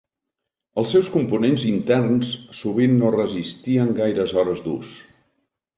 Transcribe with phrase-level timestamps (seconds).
[0.81, 5.01] Els seus components interns sovint no resistien gaires hores d'ús.